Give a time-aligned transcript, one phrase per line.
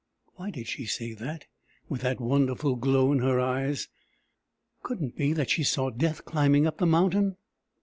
[0.33, 1.45] Why did she say that,
[1.87, 3.87] with that wonderful glow in her eyes?
[4.81, 7.37] Couldn't be that she saw death climbing up the mountain?